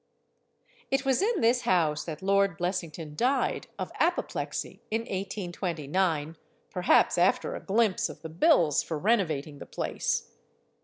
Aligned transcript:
It 0.89 1.05
was 1.05 1.21
in 1.21 1.41
this 1.41 1.61
house 1.61 2.05
that 2.05 2.23
Lord 2.23 2.57
Blessington 2.57 3.15
died, 3.15 3.67
of 3.77 3.91
apoplexy, 3.99 4.81
in 4.89 5.01
1829; 5.01 6.37
perhaps 6.71 7.19
after 7.19 7.53
a 7.55 7.59
glimpse 7.63 8.09
of 8.09 8.23
the 8.23 8.29
bills 8.29 8.81
for 8.81 8.97
renovating 8.97 9.59
the 9.59 9.67
place. 9.67 10.31